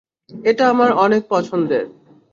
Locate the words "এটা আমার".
0.45-0.89